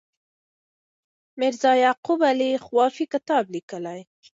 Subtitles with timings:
[1.39, 3.99] میرزا یعقوب علي خوافي کتاب لیکي.